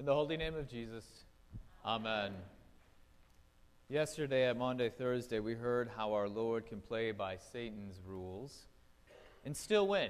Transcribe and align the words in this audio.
In 0.00 0.06
the 0.06 0.14
holy 0.14 0.38
name 0.38 0.54
of 0.54 0.66
Jesus, 0.66 1.04
Amen. 1.84 2.32
Yesterday 3.90 4.48
at 4.48 4.56
Maundy, 4.56 4.88
Thursday, 4.88 5.40
we 5.40 5.52
heard 5.52 5.90
how 5.94 6.14
our 6.14 6.26
Lord 6.26 6.64
can 6.64 6.80
play 6.80 7.12
by 7.12 7.36
Satan's 7.36 8.00
rules 8.06 8.64
and 9.44 9.54
still 9.54 9.86
win 9.86 10.08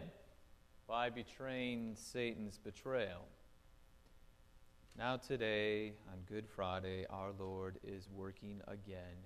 by 0.87 1.11
betraying 1.11 1.96
Satan's 1.96 2.56
betrayal. 2.56 3.26
Now, 4.96 5.16
today, 5.16 5.95
on 6.12 6.20
Good 6.25 6.46
Friday, 6.46 7.04
our 7.11 7.32
Lord 7.36 7.80
is 7.82 8.09
working 8.14 8.61
again 8.68 9.18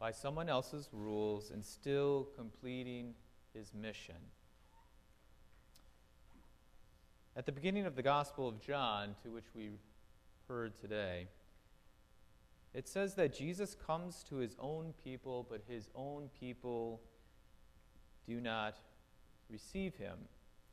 by 0.00 0.10
someone 0.10 0.48
else's 0.48 0.88
rules 0.92 1.52
and 1.52 1.64
still 1.64 2.26
completing 2.34 3.14
his 3.54 3.72
mission. 3.72 4.16
At 7.38 7.46
the 7.46 7.52
beginning 7.52 7.86
of 7.86 7.94
the 7.94 8.02
Gospel 8.02 8.48
of 8.48 8.60
John, 8.60 9.14
to 9.22 9.30
which 9.30 9.44
we 9.54 9.70
heard 10.48 10.76
today, 10.80 11.28
it 12.74 12.88
says 12.88 13.14
that 13.14 13.32
Jesus 13.32 13.76
comes 13.86 14.24
to 14.24 14.38
his 14.38 14.56
own 14.58 14.92
people, 15.04 15.46
but 15.48 15.62
his 15.68 15.88
own 15.94 16.30
people 16.40 17.00
do 18.26 18.40
not 18.40 18.78
receive 19.48 19.94
him. 19.94 20.18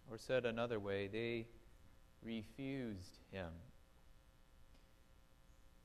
Or 0.09 0.17
said 0.17 0.43
another 0.43 0.79
way, 0.79 1.05
they 1.05 1.45
refused 2.23 3.19
him. 3.31 3.49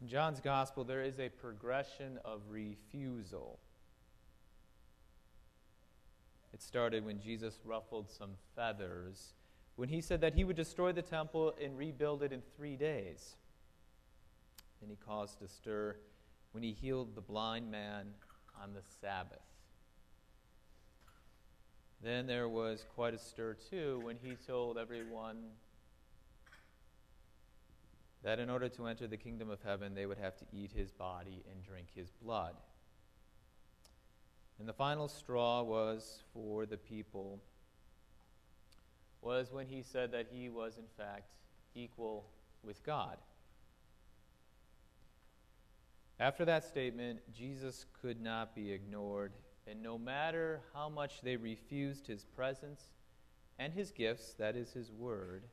In 0.01 0.09
John's 0.09 0.41
Gospel, 0.41 0.83
there 0.83 1.03
is 1.03 1.21
a 1.21 1.29
progression 1.29 2.19
of 2.25 2.41
refusal. 2.49 3.59
It 6.55 6.63
started 6.63 7.05
when 7.05 7.21
Jesus 7.21 7.59
ruffled 7.67 8.11
some 8.11 8.31
feathers 8.57 9.35
when 9.77 9.89
he 9.89 10.01
said 10.01 10.21
that 10.21 10.35
he 10.35 10.45
would 10.45 10.57
destroy 10.57 10.93
the 10.93 11.03
temple 11.03 11.55
and 11.63 11.77
rebuild 11.77 12.23
it 12.23 12.33
in 12.33 12.43
three 12.57 12.77
days. 12.77 13.37
Then 14.81 14.91
he 14.91 14.97
caused 14.97 15.43
a 15.43 15.49
stir 15.49 15.97
when 16.53 16.63
he 16.63 16.73
healed 16.73 17.15
the 17.15 17.21
blind 17.21 17.71
man 17.71 18.07
on 18.63 18.75
the 18.75 18.83
Sabbath. 19.01 19.39
Then 22.03 22.27
there 22.27 22.49
was 22.49 22.85
quite 22.95 23.13
a 23.13 23.19
stir, 23.19 23.57
too, 23.71 24.01
when 24.03 24.17
he 24.23 24.37
told 24.47 24.79
everyone 24.79 25.37
that 28.23 28.39
in 28.39 28.49
order 28.51 28.69
to 28.71 28.87
enter 28.87 29.07
the 29.07 29.17
kingdom 29.17 29.51
of 29.51 29.63
heaven, 29.63 29.95
they 29.95 30.07
would 30.07 30.19
have 30.19 30.37
to 30.39 30.45
eat 30.53 30.73
his 30.73 30.91
body 30.91 31.43
and 31.51 31.63
drink 31.63 31.89
his 31.95 32.11
blood. 32.23 32.55
And 34.59 34.69
the 34.69 34.75
final 34.75 35.09
straw 35.09 35.63
was 35.63 36.23
for 36.33 36.67
the 36.67 36.77
people 36.77 37.41
was 39.23 39.53
when 39.53 39.67
he 39.67 39.83
said 39.83 40.13
that 40.13 40.29
he 40.31 40.49
was, 40.49 40.77
in 40.77 40.87
fact, 40.97 41.33
equal 41.75 42.27
with 42.63 42.83
God. 42.85 43.17
After 46.19 46.45
that 46.45 46.65
statement, 46.65 47.21
Jesus 47.33 47.87
could 48.03 48.21
not 48.21 48.55
be 48.55 48.73
ignored, 48.73 49.33
and 49.67 49.83
no 49.83 49.97
matter 49.97 50.61
how 50.75 50.89
much 50.89 51.23
they 51.23 51.37
refused 51.37 52.07
his 52.07 52.25
presence 52.25 52.93
and 53.59 53.73
his 53.73 53.91
gifts, 53.91 54.35
that 54.35 54.57
is 54.57 54.73
his 54.73 54.93
word, 54.93 55.45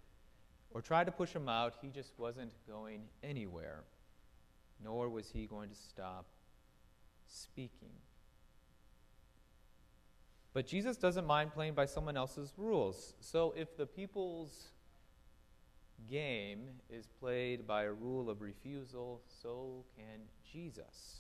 or 0.71 0.81
tried 0.81 1.05
to 1.05 1.11
push 1.11 1.31
him 1.31 1.47
out, 1.47 1.75
he 1.81 1.89
just 1.89 2.11
wasn't 2.17 2.51
going 2.67 3.03
anywhere, 3.23 3.83
nor 4.83 5.09
was 5.09 5.29
he 5.29 5.45
going 5.45 5.69
to 5.69 5.75
stop 5.75 6.25
speaking. 7.27 7.91
But 10.57 10.65
Jesus 10.65 10.97
doesn't 10.97 11.27
mind 11.27 11.53
playing 11.53 11.75
by 11.75 11.85
someone 11.85 12.17
else's 12.17 12.51
rules. 12.57 13.13
So 13.19 13.53
if 13.55 13.77
the 13.77 13.85
people's 13.85 14.69
game 16.09 16.69
is 16.89 17.05
played 17.19 17.67
by 17.67 17.83
a 17.83 17.93
rule 17.93 18.27
of 18.27 18.41
refusal, 18.41 19.21
so 19.43 19.85
can 19.95 20.21
Jesus. 20.51 21.19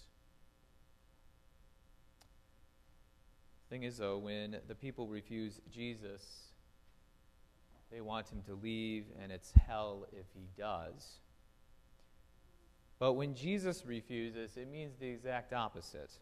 Thing 3.69 3.83
is, 3.83 3.97
though, 3.97 4.17
when 4.17 4.57
the 4.67 4.73
people 4.73 5.07
refuse 5.07 5.61
Jesus, 5.71 6.47
they 7.91 8.01
want 8.01 8.29
him 8.29 8.41
to 8.47 8.55
leave, 8.55 9.05
and 9.21 9.31
it's 9.31 9.51
hell 9.67 10.07
if 10.13 10.25
he 10.33 10.47
does. 10.57 11.19
But 12.97 13.13
when 13.13 13.35
Jesus 13.35 13.85
refuses, 13.85 14.57
it 14.57 14.67
means 14.67 14.95
the 14.99 15.09
exact 15.09 15.53
opposite. 15.53 16.13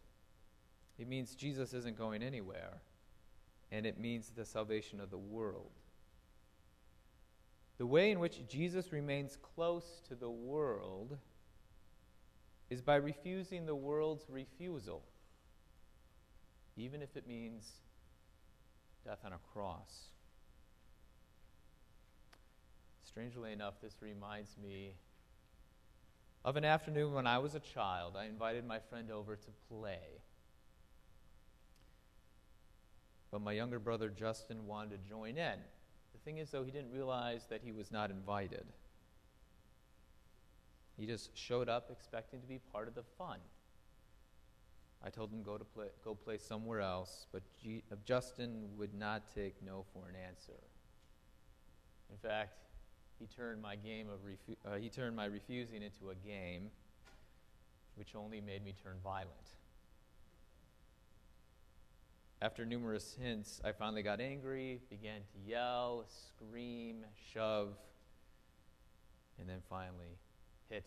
It 0.98 1.08
means 1.08 1.34
Jesus 1.34 1.72
isn't 1.72 1.96
going 1.96 2.22
anywhere 2.22 2.82
and 3.70 3.86
it 3.86 3.98
means 3.98 4.30
the 4.30 4.44
salvation 4.44 5.00
of 5.00 5.10
the 5.10 5.18
world. 5.18 5.72
The 7.78 7.86
way 7.86 8.10
in 8.10 8.20
which 8.20 8.46
Jesus 8.48 8.92
remains 8.92 9.36
close 9.36 10.00
to 10.08 10.14
the 10.14 10.30
world 10.30 11.18
is 12.70 12.80
by 12.80 12.96
refusing 12.96 13.66
the 13.66 13.74
world's 13.74 14.24
refusal, 14.30 15.02
even 16.76 17.02
if 17.02 17.16
it 17.16 17.26
means 17.26 17.70
death 19.04 19.20
on 19.24 19.32
a 19.32 19.38
cross. 19.52 20.08
Strangely 23.04 23.52
enough, 23.52 23.74
this 23.80 23.96
reminds 24.00 24.56
me 24.58 24.94
of 26.44 26.56
an 26.56 26.64
afternoon 26.64 27.12
when 27.12 27.26
I 27.26 27.38
was 27.38 27.54
a 27.54 27.60
child. 27.60 28.14
I 28.16 28.26
invited 28.26 28.66
my 28.66 28.78
friend 28.78 29.10
over 29.10 29.36
to 29.36 29.50
play. 29.68 29.98
But 33.36 33.42
my 33.42 33.52
younger 33.52 33.78
brother 33.78 34.08
Justin 34.08 34.66
wanted 34.66 34.92
to 34.92 35.10
join 35.10 35.36
in. 35.36 35.58
The 36.14 36.18
thing 36.24 36.38
is, 36.38 36.50
though, 36.50 36.64
he 36.64 36.70
didn't 36.70 36.90
realize 36.90 37.44
that 37.50 37.60
he 37.62 37.70
was 37.70 37.92
not 37.92 38.10
invited. 38.10 38.64
He 40.96 41.04
just 41.04 41.36
showed 41.36 41.68
up 41.68 41.90
expecting 41.90 42.40
to 42.40 42.46
be 42.46 42.60
part 42.72 42.88
of 42.88 42.94
the 42.94 43.02
fun. 43.18 43.36
I 45.04 45.10
told 45.10 45.30
him 45.30 45.42
go 45.42 45.58
to 45.58 45.64
play, 45.64 45.88
go 46.02 46.14
play 46.14 46.38
somewhere 46.38 46.80
else, 46.80 47.26
but 47.30 47.42
G, 47.62 47.82
Justin 48.06 48.70
would 48.78 48.94
not 48.94 49.24
take 49.34 49.62
no 49.62 49.84
for 49.92 50.08
an 50.08 50.14
answer. 50.26 50.62
In 52.10 52.16
fact, 52.16 52.56
he 53.18 53.26
turned 53.26 53.60
my 53.60 53.76
game 53.76 54.06
of 54.08 54.20
refu- 54.20 54.56
uh, 54.64 54.78
he 54.78 54.88
turned 54.88 55.14
my 55.14 55.26
refusing 55.26 55.82
into 55.82 56.08
a 56.08 56.14
game, 56.26 56.70
which 57.96 58.14
only 58.14 58.40
made 58.40 58.64
me 58.64 58.72
turn 58.82 58.96
violent. 59.04 59.50
After 62.42 62.66
numerous 62.66 63.16
hints, 63.18 63.62
I 63.64 63.72
finally 63.72 64.02
got 64.02 64.20
angry, 64.20 64.80
began 64.90 65.20
to 65.20 65.50
yell, 65.50 66.04
scream, 66.08 67.04
shove, 67.32 67.74
and 69.38 69.48
then 69.48 69.62
finally 69.70 70.18
hit 70.68 70.84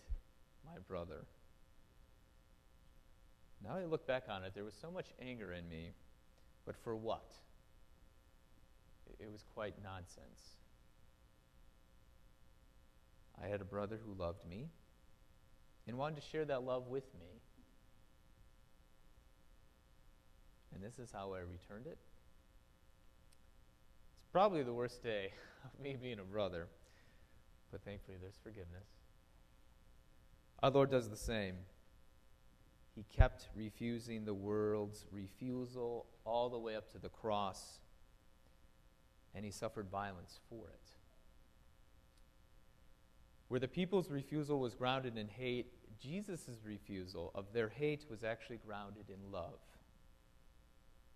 my 0.63 0.79
brother. 0.87 1.25
Now 3.63 3.77
I 3.77 3.85
look 3.85 4.05
back 4.05 4.25
on 4.29 4.43
it, 4.43 4.53
there 4.53 4.63
was 4.63 4.75
so 4.79 4.91
much 4.91 5.07
anger 5.19 5.51
in 5.51 5.67
me, 5.67 5.91
but 6.65 6.75
for 6.83 6.95
what? 6.95 7.33
It 9.19 9.31
was 9.31 9.43
quite 9.55 9.73
nonsense. 9.83 10.57
I 13.43 13.47
had 13.47 13.59
a 13.59 13.65
brother 13.65 13.99
who 14.05 14.13
loved 14.13 14.45
me 14.47 14.69
and 15.87 15.97
wanted 15.97 16.21
to 16.21 16.27
share 16.29 16.45
that 16.45 16.63
love 16.63 16.87
with 16.87 17.11
me. 17.15 17.41
And 20.73 20.83
this 20.83 20.99
is 20.99 21.11
how 21.11 21.33
I 21.33 21.39
returned 21.39 21.87
it. 21.87 21.97
It's 24.17 24.31
probably 24.31 24.63
the 24.63 24.73
worst 24.73 25.03
day 25.03 25.33
of 25.65 25.79
me 25.79 25.97
being 26.01 26.19
a 26.19 26.23
brother, 26.23 26.67
but 27.71 27.83
thankfully 27.83 28.17
there's 28.21 28.37
forgiveness. 28.43 28.87
Our 30.61 30.71
Lord 30.71 30.91
does 30.91 31.09
the 31.09 31.17
same. 31.17 31.55
He 32.95 33.05
kept 33.15 33.47
refusing 33.55 34.25
the 34.25 34.33
world's 34.33 35.05
refusal 35.11 36.05
all 36.25 36.49
the 36.49 36.59
way 36.59 36.75
up 36.75 36.91
to 36.91 36.97
the 36.97 37.09
cross, 37.09 37.79
and 39.33 39.45
he 39.45 39.51
suffered 39.51 39.89
violence 39.89 40.39
for 40.49 40.67
it. 40.67 40.89
Where 43.47 43.59
the 43.59 43.67
people's 43.67 44.11
refusal 44.11 44.59
was 44.59 44.75
grounded 44.75 45.17
in 45.17 45.27
hate, 45.27 45.73
Jesus' 45.99 46.59
refusal 46.63 47.31
of 47.33 47.51
their 47.53 47.69
hate 47.69 48.05
was 48.09 48.23
actually 48.23 48.57
grounded 48.57 49.05
in 49.09 49.31
love. 49.31 49.59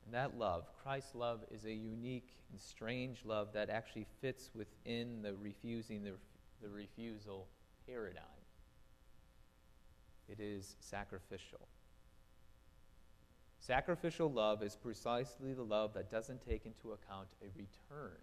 And 0.05 0.13
that 0.13 0.37
love, 0.37 0.65
Christ's 0.83 1.15
love, 1.15 1.41
is 1.51 1.65
a 1.65 1.71
unique 1.71 2.37
and 2.51 2.59
strange 2.59 3.23
love 3.25 3.53
that 3.53 3.69
actually 3.69 4.05
fits 4.21 4.49
within 4.53 5.21
the 5.21 5.33
refusing 5.35 6.03
the, 6.03 6.13
the 6.61 6.69
refusal 6.69 7.47
paradigm. 7.87 8.23
It 10.27 10.39
is 10.39 10.75
sacrificial. 10.79 11.67
Sacrificial 13.59 14.29
love 14.29 14.61
is 14.61 14.75
precisely 14.75 15.53
the 15.53 15.63
love 15.63 15.93
that 15.93 16.11
doesn't 16.11 16.45
take 16.45 16.65
into 16.65 16.91
account 16.91 17.29
a 17.41 17.45
return. 17.57 18.17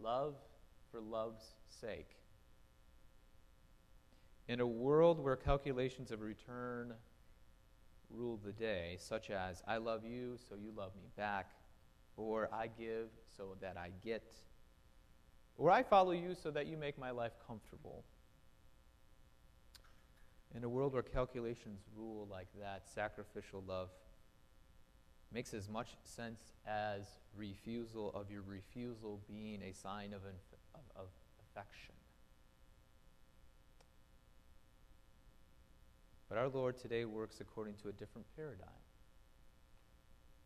Love 0.00 0.36
for 0.90 1.00
love's 1.00 1.54
sake. 1.68 2.16
In 4.48 4.60
a 4.60 4.66
world 4.66 5.20
where 5.20 5.36
calculations 5.36 6.10
of 6.10 6.22
return 6.22 6.94
rule 8.14 8.38
the 8.44 8.52
day, 8.52 8.96
such 8.98 9.30
as, 9.30 9.62
I 9.66 9.76
love 9.78 10.04
you, 10.04 10.36
so 10.48 10.54
you 10.54 10.72
love 10.76 10.92
me 10.96 11.08
back, 11.16 11.50
or 12.16 12.48
I 12.52 12.66
give 12.66 13.08
so 13.36 13.56
that 13.60 13.76
I 13.76 13.90
get, 14.04 14.38
or 15.56 15.70
I 15.70 15.82
follow 15.82 16.12
you 16.12 16.34
so 16.34 16.50
that 16.50 16.66
you 16.66 16.76
make 16.76 16.98
my 16.98 17.10
life 17.10 17.32
comfortable. 17.46 18.04
In 20.54 20.64
a 20.64 20.68
world 20.68 20.92
where 20.92 21.02
calculations 21.02 21.82
rule 21.96 22.26
like 22.30 22.48
that, 22.60 22.88
sacrificial 22.92 23.62
love 23.66 23.90
makes 25.32 25.54
as 25.54 25.68
much 25.68 25.90
sense 26.02 26.40
as 26.66 27.02
refusal 27.36 28.10
of 28.14 28.30
your 28.30 28.42
refusal 28.42 29.20
being 29.28 29.62
a 29.62 29.72
sign 29.72 30.12
of, 30.12 30.22
inf- 30.24 30.60
of, 30.74 30.80
of 30.96 31.08
affection. 31.40 31.94
But 36.30 36.38
our 36.38 36.48
Lord 36.48 36.78
today 36.78 37.04
works 37.04 37.40
according 37.40 37.74
to 37.82 37.88
a 37.88 37.92
different 37.92 38.28
paradigm 38.36 38.68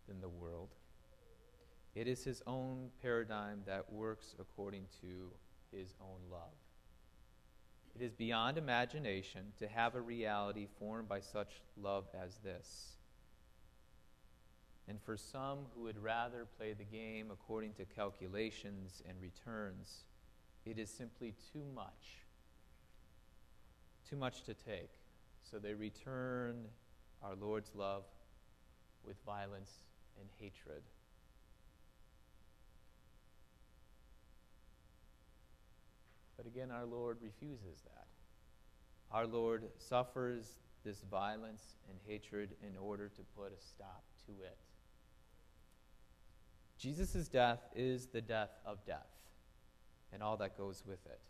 than 0.09 0.23
the 0.23 0.31
world. 0.31 0.71
It 1.95 2.09
is 2.09 2.25
his 2.25 2.43
own 2.47 2.89
paradigm 3.03 3.61
that 3.67 3.93
works 3.93 4.35
according 4.41 4.87
to 5.03 5.31
his 5.71 5.95
own 6.01 6.31
love. 6.33 6.55
It 7.95 8.03
is 8.03 8.15
beyond 8.15 8.57
imagination 8.57 9.53
to 9.59 9.69
have 9.69 9.95
a 9.95 10.01
reality 10.01 10.67
formed 10.79 11.09
by 11.09 11.21
such 11.21 11.61
love 11.77 12.07
as 12.19 12.39
this. 12.39 12.97
And 14.89 15.01
for 15.03 15.19
some 15.19 15.67
who 15.75 15.83
would 15.83 16.03
rather 16.03 16.47
play 16.57 16.73
the 16.73 16.85
game 16.85 17.31
according 17.31 17.75
to 17.75 17.85
calculations 17.85 19.03
and 19.07 19.21
returns, 19.21 20.05
it 20.65 20.79
is 20.79 20.89
simply 20.89 21.35
too 21.53 21.65
much. 21.75 22.25
Too 24.09 24.17
much 24.17 24.43
to 24.45 24.55
take. 24.55 24.91
So 25.51 25.59
they 25.59 25.75
return 25.75 26.65
our 27.23 27.35
Lord's 27.35 27.71
love 27.75 28.05
with 29.05 29.17
violence 29.25 29.71
and 30.19 30.29
hatred. 30.39 30.83
But 36.37 36.47
again, 36.47 36.71
our 36.71 36.85
Lord 36.85 37.19
refuses 37.23 37.83
that. 37.85 38.07
Our 39.11 39.27
Lord 39.27 39.65
suffers 39.79 40.59
this 40.85 41.03
violence 41.11 41.77
and 41.89 41.99
hatred 42.07 42.51
in 42.63 42.77
order 42.77 43.09
to 43.09 43.23
put 43.37 43.53
a 43.53 43.63
stop 43.63 44.05
to 44.27 44.33
it. 44.43 44.59
Jesus' 46.79 47.29
death 47.29 47.61
is 47.75 48.07
the 48.07 48.21
death 48.21 48.51
of 48.67 48.85
death 48.85 49.07
and 50.13 50.23
all 50.23 50.37
that 50.37 50.59
goes 50.59 50.83
with 50.87 51.05
it. 51.07 51.21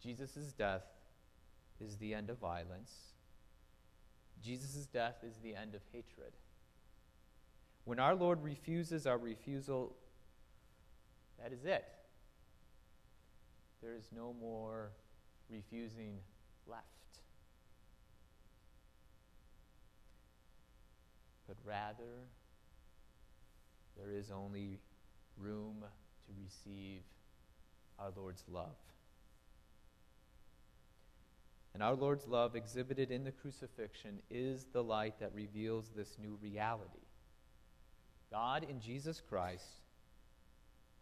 Jesus' 0.00 0.52
death 0.56 0.82
is 1.80 1.96
the 1.96 2.14
end 2.14 2.30
of 2.30 2.38
violence. 2.38 2.92
Jesus' 4.42 4.86
death 4.86 5.16
is 5.22 5.36
the 5.42 5.54
end 5.54 5.74
of 5.74 5.80
hatred. 5.92 6.32
When 7.84 7.98
our 7.98 8.14
Lord 8.14 8.42
refuses 8.42 9.06
our 9.06 9.18
refusal, 9.18 9.96
that 11.40 11.52
is 11.52 11.64
it. 11.64 11.84
There 13.82 13.94
is 13.94 14.10
no 14.14 14.34
more 14.40 14.90
refusing 15.48 16.18
left. 16.66 16.84
But 21.46 21.56
rather, 21.64 22.26
there 23.96 24.12
is 24.12 24.30
only 24.30 24.80
room 25.38 25.76
to 26.26 26.32
receive 26.44 27.00
our 27.98 28.10
Lord's 28.14 28.44
love. 28.48 28.76
And 31.78 31.84
our 31.84 31.94
Lord's 31.94 32.26
love, 32.26 32.56
exhibited 32.56 33.12
in 33.12 33.22
the 33.22 33.30
crucifixion, 33.30 34.18
is 34.28 34.66
the 34.72 34.82
light 34.82 35.20
that 35.20 35.32
reveals 35.32 35.92
this 35.94 36.16
new 36.20 36.36
reality. 36.42 37.06
God 38.32 38.66
in 38.68 38.80
Jesus 38.80 39.20
Christ 39.20 39.82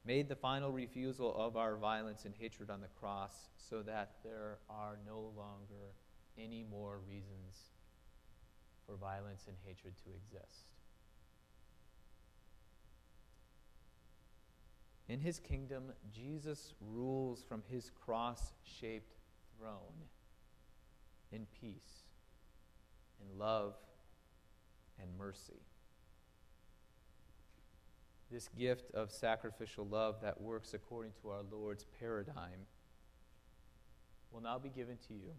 made 0.04 0.28
the 0.28 0.36
final 0.36 0.70
refusal 0.70 1.34
of 1.34 1.56
our 1.56 1.76
violence 1.76 2.26
and 2.26 2.34
hatred 2.38 2.68
on 2.68 2.82
the 2.82 2.90
cross 3.00 3.32
so 3.56 3.80
that 3.84 4.16
there 4.22 4.58
are 4.68 4.98
no 5.06 5.32
longer 5.34 5.94
any 6.36 6.62
more 6.62 6.98
reasons 7.08 7.70
for 8.84 8.96
violence 8.96 9.44
and 9.48 9.56
hatred 9.64 9.94
to 10.04 10.10
exist. 10.10 10.66
In 15.08 15.20
his 15.20 15.38
kingdom, 15.38 15.84
Jesus 16.12 16.74
rules 16.82 17.42
from 17.42 17.62
his 17.66 17.90
cross 18.04 18.52
shaped 18.62 19.14
throne 19.58 20.04
in 21.36 21.46
peace, 21.60 22.04
in 23.20 23.38
love, 23.38 23.74
and 25.00 25.08
mercy. 25.18 25.60
This 28.32 28.48
gift 28.58 28.90
of 28.92 29.12
sacrificial 29.12 29.86
love 29.86 30.16
that 30.22 30.40
works 30.40 30.74
according 30.74 31.12
to 31.22 31.28
our 31.30 31.42
Lord's 31.52 31.84
paradigm 32.00 32.66
will 34.32 34.40
now 34.40 34.58
be 34.58 34.70
given 34.70 34.96
to 35.08 35.14
you. 35.14 35.30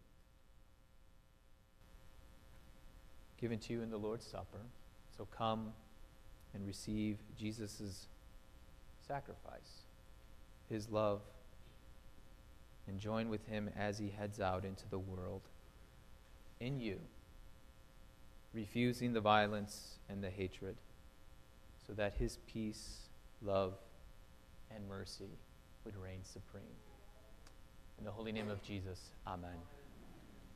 Given 3.41 3.59
to 3.59 3.73
you 3.73 3.81
in 3.81 3.89
the 3.89 3.97
Lord's 3.97 4.25
Supper. 4.25 4.61
So 5.17 5.25
come 5.25 5.73
and 6.53 6.65
receive 6.65 7.17
Jesus' 7.37 8.07
sacrifice, 9.05 9.81
his 10.69 10.89
love, 10.89 11.21
and 12.87 12.99
join 12.99 13.29
with 13.29 13.45
him 13.47 13.69
as 13.77 13.97
he 13.97 14.09
heads 14.09 14.39
out 14.39 14.63
into 14.63 14.87
the 14.89 14.99
world 14.99 15.41
in 16.67 16.81
you, 16.81 16.99
refusing 18.53 19.13
the 19.13 19.21
violence 19.21 19.99
and 20.09 20.21
the 20.21 20.29
hatred, 20.29 20.75
so 21.85 21.93
that 21.93 22.13
his 22.15 22.39
peace, 22.45 23.07
love, 23.41 23.73
and 24.69 24.87
mercy 24.89 25.29
would 25.85 25.95
reign 25.95 26.19
supreme. 26.23 26.63
In 27.97 28.03
the 28.03 28.11
holy 28.11 28.33
name 28.33 28.49
of 28.49 28.61
Jesus, 28.61 28.99
amen. 29.25 29.76